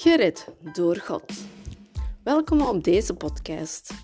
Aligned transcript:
Gered 0.00 0.46
door 0.72 0.96
God. 0.96 1.32
Welkom 2.24 2.60
op 2.60 2.84
deze 2.84 3.14
podcast. 3.14 3.94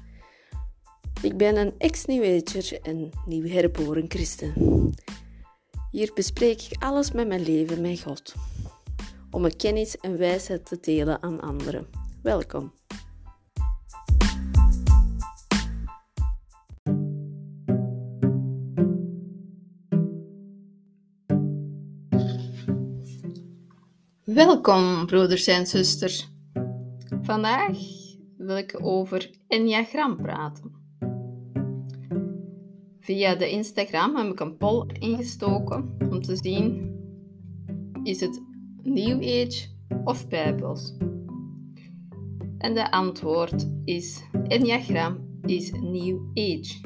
Ik 1.22 1.36
ben 1.36 1.56
een 1.56 1.74
ex-nieuweger 1.78 2.80
en 2.82 3.10
nieuw 3.26 3.46
herboren 3.46 4.04
christen. 4.08 4.52
Hier 5.90 6.10
bespreek 6.14 6.62
ik 6.62 6.82
alles 6.82 7.12
met 7.12 7.28
mijn 7.28 7.42
leven 7.42 7.80
met 7.80 8.00
God, 8.00 8.34
om 9.30 9.40
mijn 9.40 9.56
kennis 9.56 9.96
en 9.96 10.18
wijsheid 10.18 10.66
te 10.66 10.78
delen 10.80 11.22
aan 11.22 11.40
anderen. 11.40 11.86
Welkom. 12.22 12.72
Welkom, 24.34 25.06
broeders 25.06 25.46
en 25.46 25.66
zusters. 25.66 26.28
Vandaag 27.22 27.76
wil 28.36 28.56
ik 28.56 28.78
over 28.82 29.30
Enneagram 29.48 30.16
praten. 30.16 30.72
Via 33.00 33.34
de 33.34 33.50
Instagram 33.50 34.16
heb 34.16 34.32
ik 34.32 34.40
een 34.40 34.56
poll 34.56 34.86
ingestoken 34.98 35.96
om 36.10 36.22
te 36.22 36.36
zien: 36.36 36.94
is 38.02 38.20
het 38.20 38.42
New 38.82 39.16
Age 39.16 39.66
of 40.04 40.28
Bijbels? 40.28 40.96
En 42.58 42.74
de 42.74 42.90
antwoord 42.90 43.68
is: 43.84 44.22
Enneagram 44.48 45.38
is 45.42 45.70
New 45.70 46.18
Age, 46.34 46.80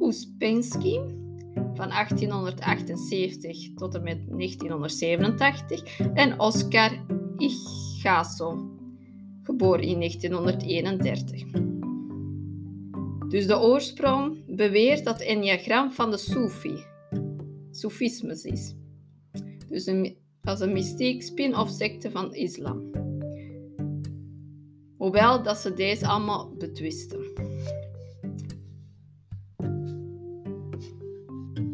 Uspensky 0.01 0.99
van 1.75 1.89
1878 1.89 3.75
tot 3.75 3.95
en 3.95 4.03
met 4.03 4.27
1987 4.27 5.99
en 6.15 6.41
Oscar 6.41 6.91
Igasso, 7.39 8.71
geboren 9.43 9.85
in 9.85 9.99
1931. 9.99 11.43
Dus 13.29 13.47
de 13.47 13.59
oorsprong 13.59 14.45
beweert 14.47 15.05
dat 15.05 15.19
het 15.19 15.29
enneagram 15.29 15.93
van 15.93 16.11
de 16.11 16.17
Soefi, 16.17 16.85
Soefismus 17.71 18.45
is. 18.45 18.75
Dus 19.69 19.87
een, 19.87 20.17
als 20.43 20.61
een 20.61 20.73
mystiek 20.73 21.23
spin-off 21.23 21.71
secte 21.71 22.11
van 22.11 22.35
islam. 22.35 22.91
Hoewel 24.97 25.43
dat 25.43 25.57
ze 25.57 25.75
deze 25.75 26.07
allemaal 26.07 26.55
betwisten. 26.59 27.21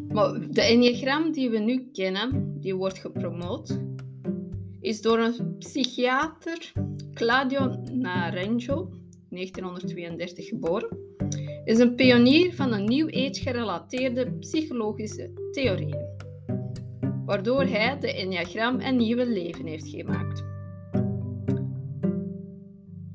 Maar 0.08 0.50
de 0.50 0.62
enneagram 0.62 1.32
die 1.32 1.50
we 1.50 1.58
nu 1.58 1.90
kennen, 1.92 2.60
die 2.60 2.74
wordt 2.74 2.98
gepromoot 2.98 3.78
is 4.80 5.02
door 5.02 5.18
een 5.18 5.56
psychiater, 5.58 6.72
Claudio 7.14 7.82
Naranjo, 7.92 8.90
1932 9.28 10.48
geboren, 10.48 10.98
is 11.64 11.78
een 11.78 11.94
pionier 11.94 12.54
van 12.54 12.72
een 12.72 12.84
New 12.84 13.08
Age 13.08 13.40
gerelateerde 13.40 14.32
psychologische 14.32 15.48
theorieën, 15.50 16.06
waardoor 17.24 17.62
hij 17.62 17.98
de 17.98 18.14
enneagram 18.14 18.80
een 18.80 18.96
nieuwe 18.96 19.26
leven 19.26 19.66
heeft 19.66 19.88
gemaakt. 19.88 20.44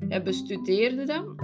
Hij 0.08 0.22
bestudeerde 0.22 1.04
dat, 1.04 1.34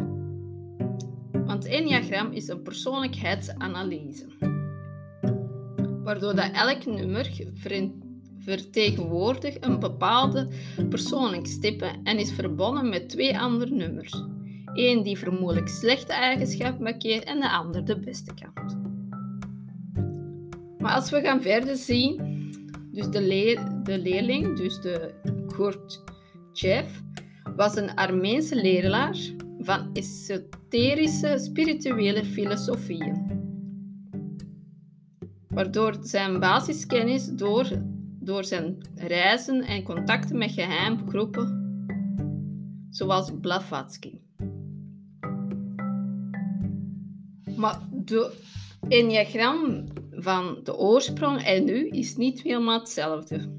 want 1.47 1.65
enneagram 1.65 2.33
is 2.33 2.49
een 2.49 2.63
persoonlijkheidsanalyse, 2.63 4.27
waardoor 6.03 6.35
dat 6.35 6.51
elk 6.53 6.87
nummer 6.87 7.25
vertegenwoordigt 8.43 9.65
een 9.65 9.79
bepaalde 9.79 10.49
persoonlijkstype 10.89 11.91
en 12.05 12.19
is 12.19 12.33
verbonden 12.33 12.89
met 12.89 13.09
twee 13.09 13.39
andere 13.39 13.75
nummers. 13.75 14.25
Eén 14.75 15.03
die 15.03 15.19
vermoedelijk 15.19 15.69
slechte 15.69 16.13
eigenschappen 16.13 16.83
markeert 16.83 17.25
en 17.25 17.41
de 17.41 17.51
ander 17.51 17.85
de 17.85 17.99
beste 17.99 18.35
kant. 18.35 18.77
Maar 20.79 20.95
als 20.95 21.11
we 21.11 21.21
gaan 21.21 21.43
verder 21.43 21.77
zien, 21.77 22.21
dus 22.93 23.09
de, 23.11 23.23
leer, 23.23 23.83
de 23.83 23.99
leerling, 23.99 24.57
dus 24.57 24.81
de 24.81 25.15
Gurdjieff, 25.49 27.03
was 27.57 27.77
een 27.77 27.95
Armeense 27.95 28.55
leraar 28.55 29.17
van 29.59 29.91
esoterische 29.93 31.39
spirituele 31.39 32.25
filosofieën. 32.25 33.41
Waardoor 35.49 35.97
zijn 36.01 36.41
basiskennis 36.41 37.27
door 37.27 37.69
door 38.25 38.45
zijn 38.45 38.79
reizen 38.95 39.63
en 39.63 39.83
contacten 39.83 40.39
met 40.39 40.51
geheime 40.51 41.07
groepen, 41.09 41.61
zoals 42.91 43.33
Blavatsky. 43.41 44.19
Maar 47.57 47.79
de 47.91 48.33
enneagram 48.89 49.85
van 50.11 50.61
de 50.63 50.77
oorsprong 50.77 51.43
en 51.43 51.65
nu 51.65 51.89
is 51.89 52.17
niet 52.17 52.43
helemaal 52.43 52.79
hetzelfde. 52.79 53.51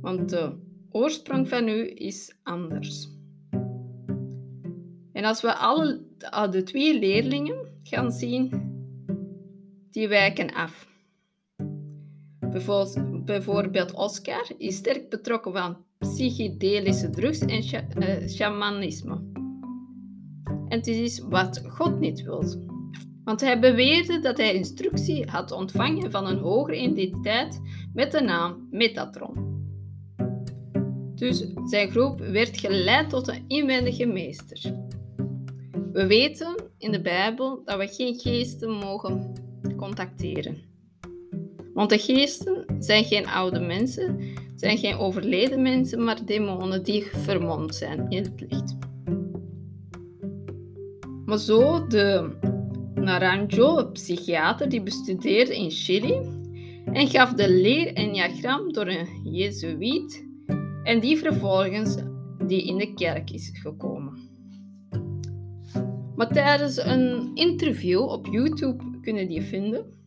Want 0.00 0.28
de 0.28 0.52
oorsprong 0.90 1.48
van 1.48 1.64
nu 1.64 1.88
is 1.88 2.36
anders. 2.42 3.08
En 5.12 5.24
als 5.24 5.40
we 5.40 5.54
alle 5.54 6.06
de 6.50 6.62
twee 6.62 6.98
leerlingen 6.98 7.80
gaan 7.82 8.12
zien, 8.12 8.66
die 9.90 10.08
wijken 10.08 10.54
af. 10.54 10.86
Bijvoorbeeld 13.24 13.94
Oscar 13.94 14.50
is 14.58 14.76
sterk 14.76 15.10
betrokken 15.10 15.52
van 15.52 15.76
psychedelische 15.98 17.10
drugs 17.10 17.38
en 17.38 17.62
uh, 17.98 18.28
shamanisme. 18.28 19.22
En 20.44 20.78
het 20.78 20.86
is 20.86 21.18
wat 21.18 21.62
God 21.68 22.00
niet 22.00 22.22
wil. 22.22 22.44
Want 23.24 23.40
hij 23.40 23.60
beweerde 23.60 24.20
dat 24.20 24.36
hij 24.36 24.54
instructie 24.54 25.26
had 25.30 25.50
ontvangen 25.50 26.10
van 26.10 26.26
een 26.26 26.38
hogere 26.38 26.80
identiteit 26.80 27.60
met 27.94 28.12
de 28.12 28.20
naam 28.20 28.68
Metatron. 28.70 29.46
Dus 31.14 31.46
zijn 31.64 31.90
groep 31.90 32.18
werd 32.20 32.60
geleid 32.60 33.10
tot 33.10 33.28
een 33.28 33.44
inwendige 33.46 34.06
meester. 34.06 34.60
We 35.92 36.06
weten 36.06 36.54
in 36.78 36.92
de 36.92 37.00
Bijbel 37.00 37.62
dat 37.64 37.78
we 37.78 37.88
geen 37.88 38.18
geesten 38.18 38.70
mogen 38.70 39.32
contacteren. 39.76 40.67
Want 41.78 41.90
de 41.90 41.98
geesten 41.98 42.64
zijn 42.78 43.04
geen 43.04 43.26
oude 43.26 43.60
mensen, 43.60 44.20
zijn 44.54 44.78
geen 44.78 44.96
overleden 44.96 45.62
mensen, 45.62 46.04
maar 46.04 46.24
demonen 46.24 46.82
die 46.82 47.06
vermomd 47.06 47.74
zijn 47.74 48.10
in 48.10 48.22
het 48.22 48.44
licht. 48.48 48.76
Maar 51.24 51.38
zo 51.38 51.86
de 51.86 52.30
Naranjo, 52.94 53.78
een 53.78 53.92
psychiater, 53.92 54.68
die 54.68 54.82
bestudeerde 54.82 55.56
in 55.56 55.70
Chili 55.70 56.20
en 56.92 57.08
gaf 57.08 57.32
de 57.32 57.50
leer 57.50 57.92
enneagram 57.92 58.72
door 58.72 58.86
een 58.86 59.32
jezuïet 59.32 60.26
en 60.82 61.00
die 61.00 61.18
vervolgens 61.18 61.96
die 62.46 62.66
in 62.66 62.76
de 62.78 62.94
kerk 62.94 63.30
is 63.30 63.50
gekomen. 63.52 64.18
Maar 66.16 66.32
tijdens 66.32 66.76
een 66.76 67.30
interview 67.34 68.02
op 68.02 68.26
YouTube 68.26 68.84
kunnen 69.02 69.28
die 69.28 69.42
vinden 69.42 69.97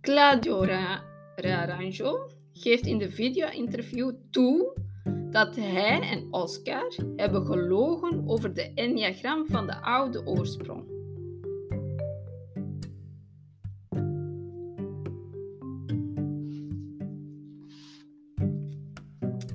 Claudio 0.00 0.64
Raranjo 1.36 2.30
geeft 2.52 2.86
in 2.86 2.98
de 2.98 3.10
video-interview 3.10 4.12
toe 4.30 4.76
dat 5.30 5.56
hij 5.56 6.00
en 6.00 6.26
Oscar 6.30 6.94
hebben 7.16 7.46
gelogen 7.46 8.22
over 8.26 8.54
de 8.54 8.72
enneagram 8.74 9.46
van 9.46 9.66
de 9.66 9.82
oude 9.82 10.26
oorsprong. 10.26 10.84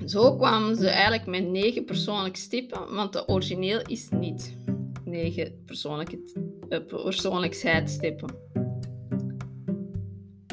Zo 0.04 0.36
kwamen 0.36 0.76
ze 0.76 0.88
eigenlijk 0.88 1.26
met 1.26 1.46
negen 1.46 1.84
persoonlijkstypen, 1.84 2.94
want 2.94 3.12
de 3.12 3.28
origineel 3.28 3.80
is 3.82 4.08
niet 4.10 4.56
negen 5.04 5.62
persoonlijke, 5.64 6.18
uh, 6.68 6.86
persoonlijkheidstypen. 6.86 8.45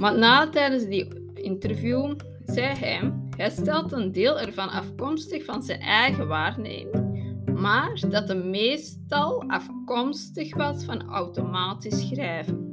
Maar 0.03 0.17
na 0.17 0.50
tijdens 0.50 0.85
die 0.85 1.07
interview 1.33 2.15
zei 2.45 2.77
hij, 2.77 3.13
hij 3.38 3.50
stelt 3.50 3.91
een 3.91 4.11
deel 4.11 4.39
ervan 4.39 4.69
afkomstig 4.69 5.45
van 5.45 5.63
zijn 5.63 5.79
eigen 5.79 6.27
waarneming, 6.27 7.45
maar 7.53 8.01
dat 8.09 8.27
het 8.27 8.45
meestal 8.45 9.44
afkomstig 9.47 10.55
was 10.55 10.83
van 10.83 11.09
automatisch 11.09 12.07
schrijven. 12.07 12.71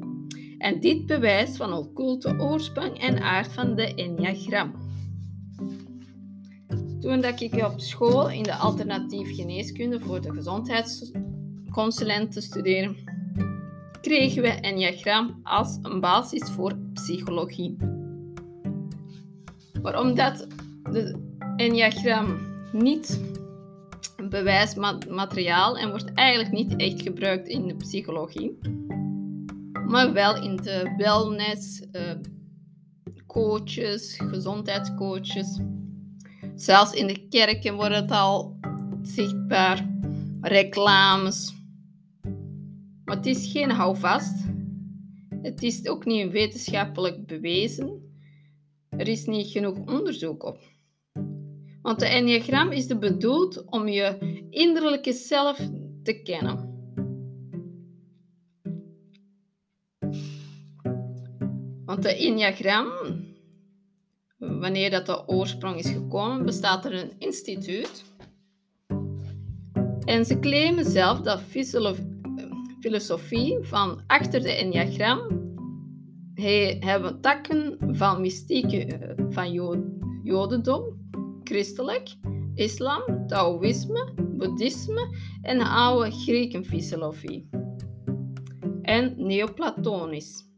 En 0.59 0.81
dit 0.81 1.07
bewijst 1.07 1.57
van 1.57 1.73
occulte 1.73 2.39
oorsprong 2.39 2.99
en 2.99 3.23
aard 3.23 3.53
van 3.53 3.75
de 3.75 3.95
enneagram. 3.95 4.75
Toen 7.01 7.21
dat 7.21 7.41
ik 7.41 7.65
op 7.65 7.81
school 7.81 8.31
in 8.31 8.43
de 8.43 8.55
alternatief 8.55 9.37
geneeskunde 9.37 10.01
voor 10.01 10.21
de 10.21 10.33
gezondheidsconsulenten 10.33 12.43
studeerde, 12.43 12.95
kregen 14.01 14.43
we 14.43 14.49
enneagram 14.49 15.41
als 15.43 15.79
een 15.83 16.01
basis 16.01 16.51
voor 16.51 16.89
psychologie. 17.03 17.77
Maar 19.83 20.01
omdat 20.01 20.47
de 20.91 21.29
enneagram 21.57 22.39
niet 22.73 23.21
bewijsmateriaal 24.29 25.79
en 25.79 25.91
wordt 25.91 26.15
eigenlijk 26.15 26.51
niet 26.53 26.77
echt 26.77 27.03
gebruikt 27.03 27.49
in 27.49 27.67
de 27.67 27.77
psychologie, 27.77 28.59
maar 29.87 30.13
wel 30.13 30.43
in 30.43 30.57
de 30.57 30.95
wellness, 30.97 31.83
uh, 31.93 32.13
coaches, 33.27 34.19
gezondheidscoaches. 34.19 35.59
Zelfs 36.55 36.93
in 36.93 37.07
de 37.07 37.29
kerken 37.29 37.75
wordt 37.75 37.95
het 37.95 38.11
al 38.11 38.59
zichtbaar, 39.03 39.89
reclames. 40.41 41.55
Maar 43.05 43.17
het 43.17 43.27
is 43.27 43.53
geen 43.53 43.71
houvast. 43.71 44.49
Het 45.43 45.63
is 45.63 45.89
ook 45.89 46.05
niet 46.05 46.31
wetenschappelijk 46.31 47.27
bewezen. 47.27 48.15
Er 48.89 49.09
is 49.09 49.27
niet 49.27 49.51
genoeg 49.51 49.79
onderzoek 49.87 50.45
op. 50.45 50.59
Want 51.83 51.99
de 51.99 52.07
enneagram 52.07 52.73
is 52.73 52.87
bedoeld 52.87 53.65
om 53.65 53.89
je 53.89 54.19
innerlijke 54.51 55.13
zelf 55.13 55.69
te 56.03 56.23
kennen. 56.23 56.69
Want 61.85 62.03
de 62.03 62.17
enneagram, 62.17 62.89
wanneer 64.39 64.91
dat 64.91 65.07
de 65.07 65.29
oorsprong 65.29 65.79
is 65.79 65.89
gekomen, 65.89 66.45
bestaat 66.45 66.85
er 66.85 66.95
een 66.95 67.13
instituut. 67.19 68.05
En 70.05 70.25
ze 70.25 70.39
claimen 70.39 70.85
zelf 70.85 71.21
dat 71.21 71.41
filosofie 72.81 73.59
van 73.63 74.03
achter 74.07 74.41
de 74.41 74.53
enneagram 74.53 75.39
hebben 76.81 77.21
takken 77.21 77.77
van 77.81 78.21
mystiek 78.21 78.97
van 79.29 79.53
jodendom 80.23 80.99
christelijk, 81.45 82.15
islam, 82.55 83.27
taoïsme, 83.27 84.13
boeddhisme 84.37 85.17
en 85.43 85.61
oude 85.61 86.11
Griekenfilosofie. 86.11 87.49
En 88.83 89.15
neoplatonisch. 89.17 90.49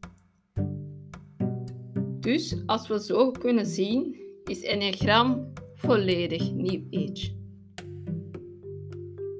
Dus 2.19 2.63
als 2.65 2.87
we 2.87 3.03
zo 3.03 3.31
kunnen 3.31 3.65
zien, 3.65 4.15
is 4.43 4.61
Enneagram 4.61 5.53
volledig 5.75 6.51
New 6.51 6.81
Age. 6.91 7.41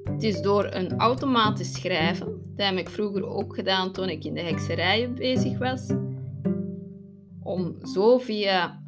Het 0.04 0.22
is 0.22 0.40
door 0.40 0.64
een 0.64 0.98
automatisch 0.98 1.72
schrijven, 1.72 2.43
dat 2.56 2.66
heb 2.66 2.78
ik 2.78 2.88
vroeger 2.88 3.26
ook 3.26 3.54
gedaan 3.54 3.92
toen 3.92 4.08
ik 4.08 4.24
in 4.24 4.34
de 4.34 4.40
hekserijen 4.40 5.14
bezig 5.14 5.58
was, 5.58 5.90
om 7.42 7.76
zo 7.86 8.18
via 8.18 8.82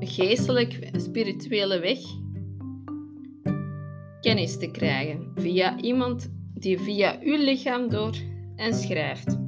geestelijk 0.00 0.90
spirituele 0.92 1.80
weg 1.80 1.98
kennis 4.20 4.58
te 4.58 4.70
krijgen 4.70 5.32
via 5.34 5.80
iemand 5.80 6.32
die 6.54 6.78
via 6.78 7.18
uw 7.22 7.36
lichaam 7.36 7.88
door 7.88 8.14
en 8.56 8.74
schrijft. 8.74 9.38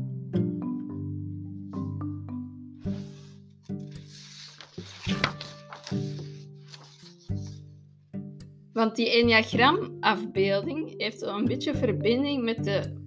Want 8.72 8.96
die 8.96 9.10
enneagram-afbeelding 9.10 10.94
heeft 10.96 11.22
een 11.22 11.44
beetje 11.44 11.74
verbinding 11.74 12.44
met 12.44 12.64
de 12.64 12.99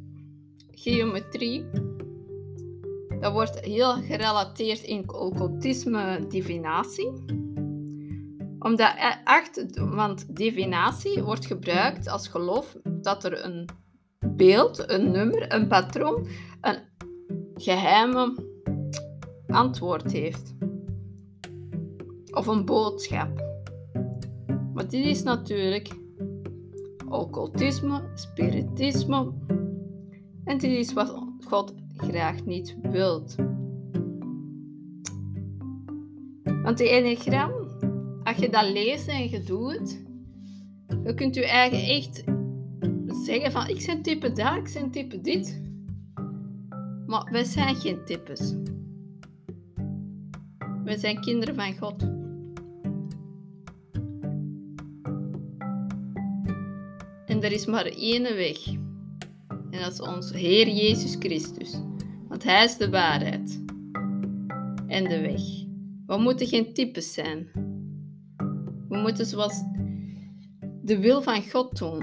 geometrie. 0.83 1.65
Dat 3.19 3.33
wordt 3.33 3.59
heel 3.59 3.93
gerelateerd 3.93 4.83
in 4.83 5.13
occultisme 5.13 6.25
divinatie 6.27 7.11
omdat 8.63 8.93
echt, 9.23 9.65
want 9.75 10.35
divinatie 10.35 11.23
wordt 11.23 11.45
gebruikt 11.45 12.07
als 12.07 12.27
geloof 12.27 12.77
dat 12.83 13.23
er 13.23 13.45
een 13.45 13.69
beeld, 14.35 14.89
een 14.89 15.11
nummer, 15.11 15.53
een 15.53 15.67
patroon, 15.67 16.27
een 16.61 16.77
geheime 17.55 18.35
antwoord 19.47 20.11
heeft. 20.11 20.55
Of 22.31 22.47
een 22.47 22.65
boodschap. 22.65 23.43
Maar 24.73 24.87
dit 24.87 25.05
is 25.05 25.23
natuurlijk 25.23 25.89
occultisme, 27.09 28.01
spiritisme. 28.13 29.31
En 30.45 30.57
dit 30.57 30.71
is 30.71 30.93
wat 30.93 31.23
God 31.45 31.73
graag 31.97 32.45
niet 32.45 32.77
wilt. 32.81 33.35
Want 36.43 36.77
de 36.77 36.89
enneagram 36.89 37.63
als 38.23 38.37
je 38.37 38.49
dat 38.49 38.71
leest 38.71 39.07
en 39.07 39.29
je 39.29 39.43
doet, 39.43 40.03
dan 41.03 41.15
kunt 41.15 41.35
je 41.35 41.45
eigen 41.45 41.95
echt 41.95 42.23
zeggen 43.25 43.51
van 43.51 43.67
ik 43.67 43.81
zijn 43.81 44.01
type 44.01 44.31
dat, 44.31 44.55
ik 44.55 44.67
zijn 44.67 44.91
type 44.91 45.21
dit. 45.21 45.61
Maar 47.07 47.27
wij 47.31 47.43
zijn 47.43 47.75
geen 47.75 48.05
types. 48.05 48.55
Wij 50.83 50.97
zijn 50.97 51.21
kinderen 51.21 51.55
van 51.55 51.77
God. 51.77 52.01
En 57.25 57.43
er 57.43 57.51
is 57.51 57.65
maar 57.65 57.85
één 57.85 58.23
weg. 58.23 58.82
En 59.73 59.81
dat 59.81 59.91
is 59.91 60.01
onze 60.01 60.37
Heer 60.37 60.69
Jezus 60.69 61.15
Christus. 61.19 61.71
Want 62.27 62.43
Hij 62.43 62.63
is 62.63 62.77
de 62.77 62.89
waarheid. 62.89 63.63
En 64.87 65.03
de 65.03 65.21
weg. 65.21 65.41
We 66.05 66.17
moeten 66.17 66.47
geen 66.47 66.73
types 66.73 67.13
zijn. 67.13 67.49
We 68.89 68.97
moeten 68.97 69.25
zoals 69.25 69.63
de 70.81 70.99
wil 70.99 71.21
van 71.21 71.49
God 71.49 71.77
doen, 71.77 71.99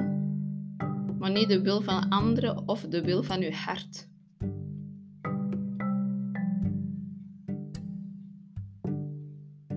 maar 1.18 1.30
niet 1.30 1.48
de 1.48 1.62
wil 1.62 1.82
van 1.82 2.08
anderen 2.08 2.68
of 2.68 2.80
de 2.80 3.02
wil 3.02 3.22
van 3.22 3.42
uw 3.42 3.52
hart. 3.52 4.08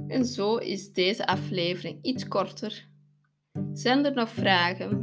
En 0.07 0.25
zo 0.25 0.55
is 0.55 0.91
deze 0.93 1.27
aflevering 1.27 1.97
iets 2.01 2.27
korter. 2.27 2.87
Zijn 3.73 4.05
er 4.05 4.13
nog 4.13 4.29
vragen? 4.29 5.02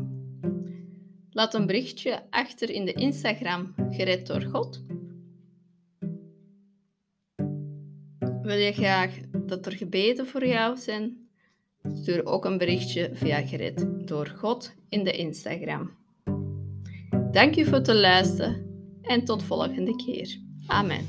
Laat 1.32 1.54
een 1.54 1.66
berichtje 1.66 2.22
achter 2.30 2.70
in 2.70 2.84
de 2.84 2.92
Instagram 2.92 3.74
Gered 3.90 4.26
door 4.26 4.42
God. 4.42 4.82
Wil 8.42 8.56
je 8.56 8.72
graag 8.72 9.20
dat 9.46 9.66
er 9.66 9.72
gebeden 9.72 10.26
voor 10.26 10.46
jou 10.46 10.76
zijn? 10.76 11.28
Stuur 11.82 12.26
ook 12.26 12.44
een 12.44 12.58
berichtje 12.58 13.10
via 13.12 13.46
Gered 13.46 13.86
door 14.06 14.26
God 14.26 14.74
in 14.88 15.04
de 15.04 15.12
Instagram. 15.12 15.90
Dank 17.30 17.56
u 17.56 17.64
voor 17.64 17.74
het 17.74 17.86
luisteren 17.86 18.66
en 19.02 19.24
tot 19.24 19.42
volgende 19.42 19.96
keer. 19.96 20.38
Amen. 20.66 21.06